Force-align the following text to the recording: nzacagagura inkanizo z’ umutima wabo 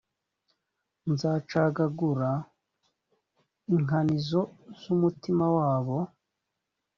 nzacagagura 1.11 2.31
inkanizo 3.75 4.41
z’ 4.79 4.81
umutima 4.95 5.45
wabo 5.57 5.97